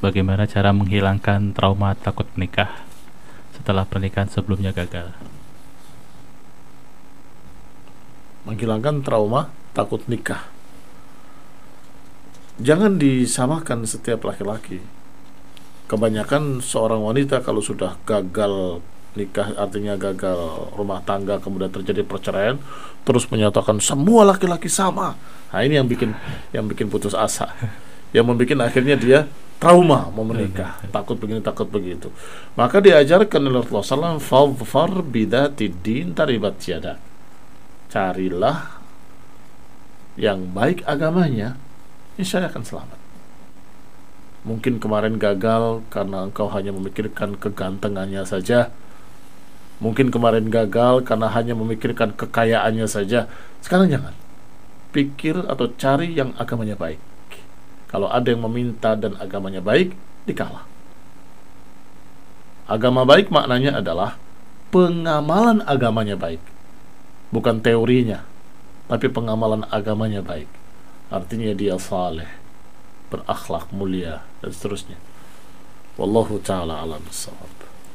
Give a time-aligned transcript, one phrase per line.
[0.00, 2.82] bagaimana cara menghilangkan trauma takut menikah
[3.54, 5.12] setelah pernikahan sebelumnya gagal.
[8.48, 10.48] Menghilangkan trauma takut nikah.
[12.60, 14.80] Jangan disamakan setiap laki-laki.
[15.88, 18.80] Kebanyakan seorang wanita kalau sudah gagal
[19.18, 22.62] nikah artinya gagal rumah tangga kemudian terjadi perceraian
[23.02, 25.18] terus menyatakan semua laki-laki sama
[25.50, 26.14] nah ini yang bikin
[26.54, 27.50] yang bikin putus asa
[28.10, 29.20] yang membuat akhirnya dia
[29.60, 32.08] trauma mau menikah, takut begini takut begitu.
[32.56, 36.96] Maka diajarkan oleh Rasulullah SAW, "Fadfar bidati din taribat tiada."
[37.90, 38.80] Carilah
[40.16, 41.60] yang baik agamanya,
[42.16, 42.98] insya Allah akan selamat.
[44.40, 48.72] Mungkin kemarin gagal karena engkau hanya memikirkan kegantengannya saja.
[49.84, 53.28] Mungkin kemarin gagal karena hanya memikirkan kekayaannya saja.
[53.60, 54.16] Sekarang jangan.
[54.96, 57.10] Pikir atau cari yang agamanya baik
[57.90, 60.62] kalau ada yang meminta dan agamanya baik, dikalah.
[62.70, 64.14] Agama baik maknanya adalah
[64.70, 66.38] pengamalan agamanya baik.
[67.34, 68.22] Bukan teorinya,
[68.86, 70.46] tapi pengamalan agamanya baik.
[71.10, 72.30] Artinya dia saleh,
[73.10, 74.98] berakhlak mulia, dan seterusnya.
[75.98, 77.02] Wallahu ta'ala alam.